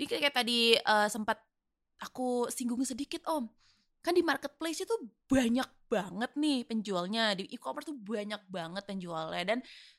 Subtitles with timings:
[0.00, 1.36] Ini kayak tadi uh, sempat
[2.00, 3.44] aku singgung sedikit Om.
[4.00, 4.96] Kan di marketplace itu
[5.28, 7.36] banyak banget nih penjualnya.
[7.36, 9.58] Di e-commerce tuh banyak banget penjualnya dan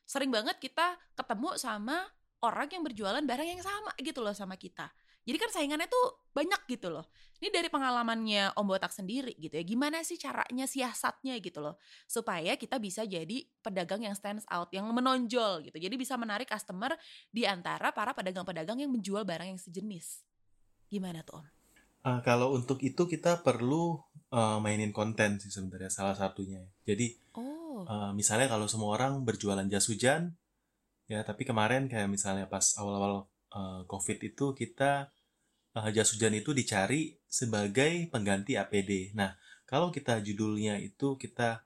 [0.09, 2.01] sering banget kita ketemu sama
[2.41, 4.89] orang yang berjualan barang yang sama gitu loh sama kita.
[5.21, 7.05] Jadi kan saingannya tuh banyak gitu loh.
[7.41, 9.63] Ini dari pengalamannya Om Botak sendiri gitu ya.
[9.65, 11.77] Gimana sih caranya siasatnya gitu loh.
[12.09, 15.77] Supaya kita bisa jadi pedagang yang stands out, yang menonjol gitu.
[15.77, 16.97] Jadi bisa menarik customer
[17.29, 20.25] di antara para pedagang-pedagang yang menjual barang yang sejenis.
[20.89, 21.47] Gimana tuh Om?
[22.01, 24.01] Uh, kalau untuk itu kita perlu
[24.33, 26.65] uh, mainin konten sih sebenarnya salah satunya.
[26.81, 27.85] Jadi oh.
[27.85, 30.33] uh, misalnya kalau semua orang berjualan jas hujan,
[31.05, 35.13] ya tapi kemarin kayak misalnya pas awal-awal uh, COVID itu kita
[35.77, 39.15] uh, jas hujan itu dicari sebagai pengganti APD.
[39.15, 39.35] Nah,
[39.67, 41.63] kalau kita judulnya itu kita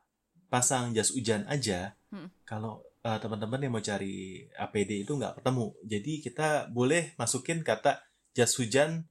[0.49, 2.45] pasang jas hujan aja, hmm.
[2.45, 5.67] kalau uh, teman-teman yang mau cari APD itu nggak ketemu.
[5.85, 8.01] Jadi kita boleh masukin kata
[8.37, 9.09] jas hujan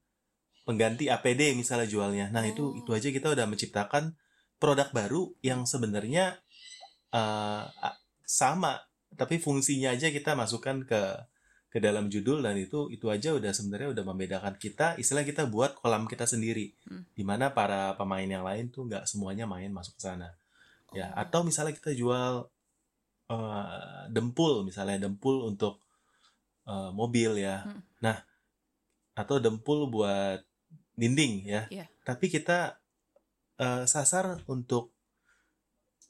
[0.64, 2.26] pengganti APD misalnya jualnya.
[2.30, 2.50] Nah, oh.
[2.50, 4.14] itu itu aja kita udah menciptakan
[4.62, 6.38] produk baru yang sebenarnya
[7.12, 7.66] uh,
[8.24, 8.80] sama
[9.14, 11.00] tapi fungsinya aja kita masukkan ke
[11.74, 15.74] ke dalam judul dan itu itu aja udah sebenarnya udah membedakan kita istilah kita buat
[15.82, 17.18] kolam kita sendiri hmm.
[17.18, 20.94] di mana para pemain yang lain tuh nggak semuanya main masuk ke sana ya, oh.
[20.94, 22.46] ya atau misalnya kita jual
[23.26, 25.82] uh, dempul misalnya dempul untuk
[26.70, 27.82] uh, mobil ya hmm.
[27.98, 28.22] nah
[29.18, 30.46] atau dempul buat
[30.94, 31.90] dinding ya yeah.
[32.06, 32.78] tapi kita
[33.58, 34.94] uh, sasar untuk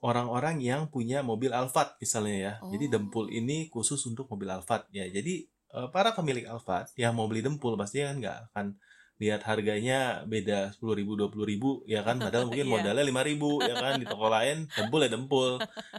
[0.05, 2.53] orang-orang yang punya mobil Alphard misalnya ya.
[2.61, 2.69] Oh.
[2.69, 5.09] Jadi dempul ini khusus untuk mobil Alphard ya.
[5.09, 5.49] Jadi
[5.91, 8.79] para pemilik Alphard yang mau beli dempul pasti kan nggak akan
[9.23, 12.75] lihat harganya beda sepuluh ribu dua puluh ribu ya kan padahal mungkin yeah.
[12.75, 15.51] modalnya lima ribu ya kan di toko lain dempul ya dempul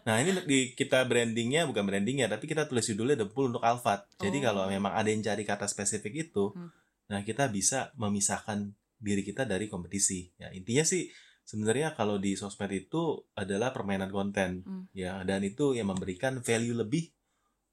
[0.04, 4.38] nah ini di kita brandingnya bukan brandingnya tapi kita tulis judulnya dempul untuk Alphard jadi
[4.40, 4.42] oh.
[4.52, 6.70] kalau memang ada yang cari kata spesifik itu hmm.
[7.08, 11.08] nah kita bisa memisahkan diri kita dari kompetisi ya intinya sih
[11.48, 14.92] sebenarnya kalau di sosmed itu adalah permainan konten hmm.
[14.92, 17.16] ya dan itu yang memberikan value lebih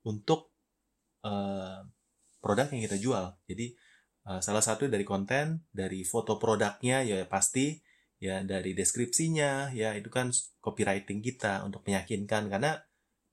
[0.06, 0.54] untuk
[1.26, 1.82] uh,
[2.42, 3.24] produk yang kita jual.
[3.46, 3.72] Jadi
[4.26, 7.78] uh, salah satu dari konten, dari foto produknya ya pasti
[8.18, 10.30] ya dari deskripsinya ya itu kan
[10.62, 12.78] copywriting kita untuk meyakinkan karena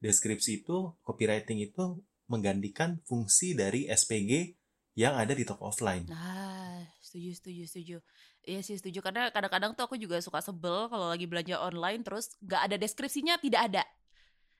[0.02, 4.58] deskripsi itu copywriting itu menggantikan fungsi dari SPG
[4.98, 6.06] yang ada di toko offline.
[6.14, 7.98] Ah, setuju, setuju, setuju.
[8.46, 12.34] Iya sih setuju karena kadang-kadang tuh aku juga suka sebel kalau lagi belanja online terus
[12.40, 13.84] gak ada deskripsinya tidak ada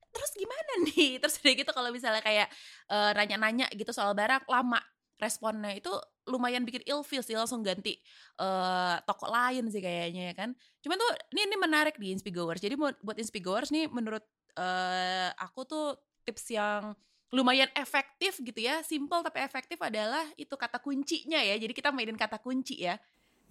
[0.10, 1.18] terus gimana nih?
[1.22, 2.48] Terus udah gitu kalau misalnya kayak
[2.90, 4.82] uh, nanya-nanya gitu soal barang lama
[5.20, 5.92] responnya itu
[6.32, 8.00] lumayan bikin ilfeel sih langsung ganti
[8.40, 10.50] uh, toko lain sih kayaknya ya kan.
[10.80, 14.24] Cuman tuh ini ini menarik di Inspigowers jadi buat Inspigowers nih menurut
[14.56, 15.88] uh, aku tuh
[16.24, 16.96] tips yang
[17.30, 21.60] lumayan efektif gitu ya simple tapi efektif adalah itu kata kuncinya ya.
[21.60, 22.96] Jadi kita mainin kata kunci ya.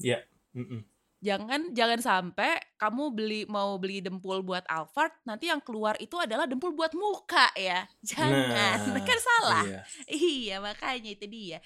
[0.01, 0.25] Iya
[0.57, 0.98] yeah.
[1.19, 6.47] Jangan jangan sampai kamu beli mau beli dempul buat Alphard nanti yang keluar itu adalah
[6.47, 7.83] dempul buat muka ya.
[8.07, 9.65] Jangan nah, kan salah.
[9.67, 9.81] iya.
[10.07, 11.59] iya makanya itu dia.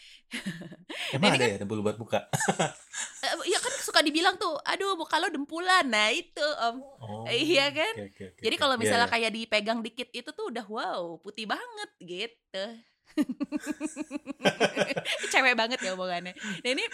[1.12, 2.24] Emang ada kan, ya dempul buat muka?
[3.22, 5.84] Eh, ya kan suka dibilang tuh aduh muka lo dempulan.
[5.84, 6.80] Nah itu om.
[7.02, 7.92] Oh, iya kan?
[7.92, 11.20] okay, okay, okay, jadi kalau iya, misalnya yeah, kayak dipegang dikit itu tuh udah wow
[11.20, 12.64] putih banget gitu.
[15.32, 16.32] Cewek banget ya omongannya.
[16.34, 16.84] Nah ini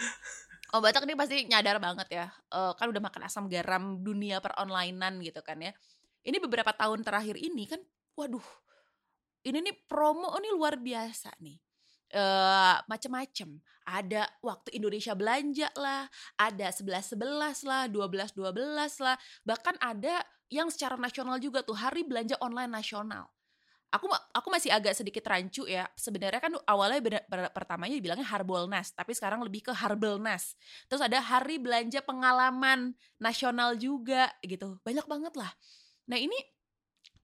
[0.69, 5.17] Oh Batak ini pasti nyadar banget ya, uh, kan udah makan asam garam dunia peronlinean
[5.25, 5.73] gitu kan ya.
[6.21, 7.81] Ini beberapa tahun terakhir ini kan,
[8.13, 8.43] waduh,
[9.49, 11.57] ini nih promo ini luar biasa nih.
[12.09, 19.77] Uh, macem-macem ada waktu Indonesia belanja lah ada 11 11 lah 12 12 lah bahkan
[19.77, 23.29] ada yang secara nasional juga tuh hari belanja online nasional
[23.89, 25.89] aku aku masih agak sedikit rancu ya.
[25.97, 30.53] Sebenarnya kan awalnya ber, ber, pertamanya dibilangnya Harbolnas, tapi sekarang lebih ke Harbelnas.
[30.85, 34.77] Terus ada Hari Belanja Pengalaman Nasional juga gitu.
[34.85, 35.51] Banyak banget lah.
[36.09, 36.37] Nah, ini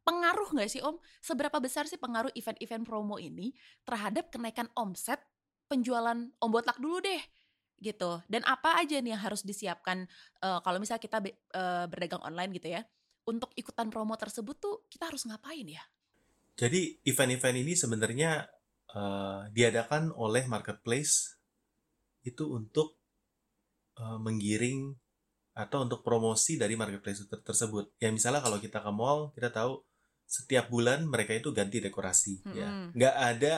[0.06, 0.98] pengaruh nggak sih Om?
[1.22, 3.54] Seberapa besar sih pengaruh event-event promo ini
[3.86, 5.22] terhadap kenaikan omset
[5.66, 7.22] penjualan Om Botak dulu deh?
[7.80, 8.24] gitu.
[8.32, 10.08] Dan apa aja nih yang harus disiapkan
[10.44, 12.82] uh, kalau misalnya kita be, uh, berdagang online gitu ya?
[13.26, 15.84] Untuk ikutan promo tersebut tuh kita harus ngapain ya?
[16.56, 18.48] Jadi event-event ini sebenarnya
[18.96, 21.36] uh, diadakan oleh marketplace
[22.24, 22.96] itu untuk
[24.00, 24.96] uh, menggiring
[25.56, 27.96] atau untuk promosi dari marketplace ter tersebut.
[28.00, 29.84] Ya misalnya kalau kita ke mall, kita tahu
[30.28, 32.44] setiap bulan mereka itu ganti dekorasi.
[32.44, 32.56] Mm -hmm.
[32.58, 33.56] Ya, nggak ada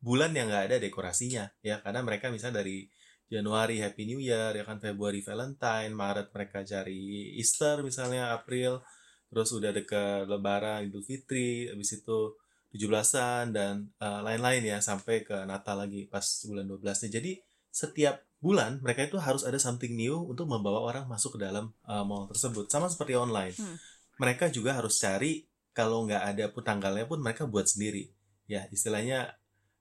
[0.00, 2.88] bulan yang nggak ada dekorasinya, ya karena mereka misalnya dari
[3.30, 8.82] Januari Happy New Year, ya kan Februari Valentine, Maret mereka cari Easter misalnya, April
[9.30, 12.34] terus udah dekat lebaran idul fitri habis itu
[12.70, 17.32] 17-an dan uh, lain-lain ya sampai ke Natal lagi pas bulan 12 nya jadi
[17.70, 22.02] setiap bulan mereka itu harus ada something new untuk membawa orang masuk ke dalam uh,
[22.02, 22.66] mall tersebut.
[22.72, 23.54] Sama seperti online.
[23.54, 23.78] Hmm.
[24.20, 28.12] mereka juga harus cari kalau nggak ada pun tanggalnya pun mereka buat sendiri.
[28.44, 29.32] Ya istilahnya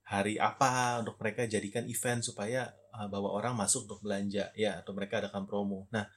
[0.05, 4.47] hari apa untuk mereka jadikan event supaya uh, bawa orang masuk untuk belanja.
[4.55, 5.91] Ya atau mereka adakan promo.
[5.91, 6.07] Nah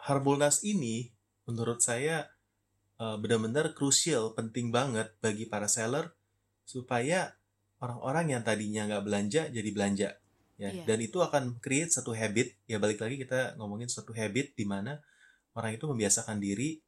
[0.00, 1.12] Harbolnas ini
[1.50, 2.30] menurut saya
[3.02, 6.14] uh, benar-benar krusial penting banget bagi para seller
[6.62, 7.34] supaya
[7.82, 10.08] orang-orang yang tadinya nggak belanja jadi belanja
[10.60, 10.70] ya.
[10.70, 10.86] Yeah.
[10.86, 15.02] dan itu akan create satu habit ya balik lagi kita ngomongin satu habit di mana
[15.58, 16.78] orang itu membiasakan diri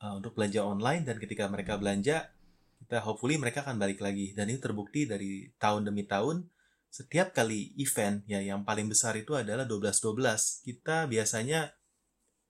[0.00, 2.32] uh, untuk belanja online dan ketika mereka belanja
[2.78, 4.32] kita hopefully mereka akan balik lagi.
[4.32, 6.46] Dan ini terbukti dari tahun demi tahun
[6.88, 11.68] setiap kali event ya yang paling besar itu adalah 12-12 kita biasanya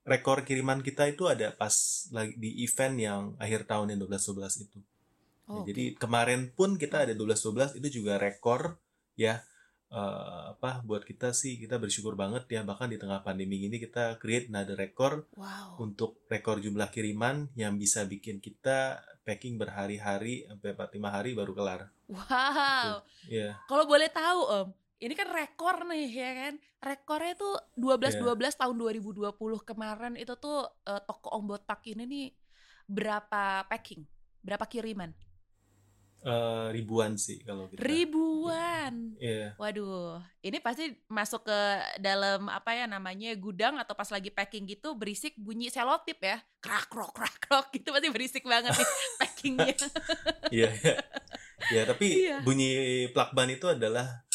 [0.07, 1.71] rekor kiriman kita itu ada pas
[2.15, 4.79] lagi di event yang akhir tahun yang 12-12 itu
[5.51, 8.79] oh, ya, jadi kemarin pun kita ada 12-12 itu juga rekor
[9.19, 9.43] ya
[9.93, 14.17] uh, apa buat kita sih kita bersyukur banget ya bahkan di tengah pandemi ini kita
[14.21, 15.77] create another record wow.
[15.81, 21.81] untuk rekor jumlah kiriman yang bisa bikin kita packing berhari-hari sampai 45 hari baru kelar.
[22.09, 23.05] Wow.
[23.29, 23.53] Iya.
[23.53, 23.53] Yeah.
[23.69, 24.67] Kalau boleh tahu Om,
[24.99, 26.53] ini kan rekor nih ya kan.
[26.79, 28.35] Rekornya tuh 12 yeah.
[28.35, 29.31] 12 tahun 2020
[29.63, 32.27] kemarin itu tuh uh, toko Om Botak ini nih
[32.87, 34.03] berapa packing?
[34.43, 35.15] Berapa kiriman?
[36.19, 37.79] Uh, ribuan sih kalau kita.
[37.79, 39.15] Ribuan.
[39.23, 39.31] Iya.
[39.31, 39.49] Yeah.
[39.55, 41.59] Waduh, ini pasti masuk ke
[42.03, 46.43] dalam apa ya namanya gudang atau pas lagi packing gitu berisik bunyi selotip ya.
[46.59, 48.89] Krak krok krak krok gitu pasti berisik banget nih
[49.23, 49.75] packingnya.
[50.51, 50.95] Iya, iya.
[51.71, 52.43] Ya, tapi yeah.
[52.43, 54.27] bunyi plakban itu adalah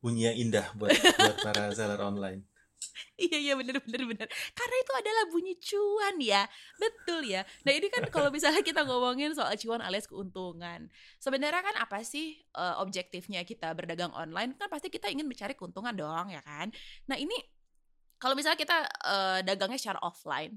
[0.00, 2.44] bunyi yang indah buat buat para seller online.
[3.20, 4.28] Iya iya bener bener bener.
[4.56, 6.42] Karena itu adalah bunyi cuan ya.
[6.80, 7.44] Betul ya.
[7.68, 10.88] Nah ini kan kalau misalnya kita ngomongin soal cuan alias keuntungan
[11.20, 14.56] sebenarnya kan apa sih uh, objektifnya kita berdagang online?
[14.56, 16.72] Kan pasti kita ingin mencari keuntungan dong ya kan?
[17.04, 17.36] Nah ini
[18.16, 20.56] kalau misalnya kita uh, dagangnya secara offline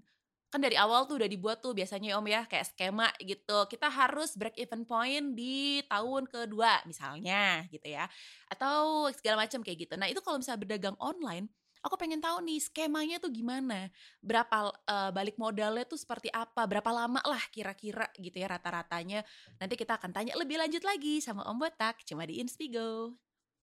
[0.54, 3.66] kan dari awal tuh udah dibuat tuh biasanya om ya kayak skema gitu.
[3.66, 8.06] Kita harus break even point di tahun kedua misalnya gitu ya
[8.54, 9.94] atau segala macam kayak gitu.
[9.98, 11.50] Nah itu kalau misalnya berdagang online
[11.84, 13.92] aku pengen tahu nih skemanya tuh gimana?
[14.24, 16.64] Berapa uh, balik modalnya tuh seperti apa?
[16.64, 19.26] Berapa lama lah kira-kira gitu ya rata-ratanya?
[19.60, 23.23] Nanti kita akan tanya lebih lanjut lagi sama Om Botak cuma di Inspigo